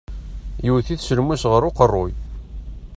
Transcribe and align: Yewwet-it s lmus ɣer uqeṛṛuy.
Yewwet-it 0.65 1.01
s 1.07 1.09
lmus 1.17 1.43
ɣer 1.51 1.61
uqeṛṛuy. 1.69 2.11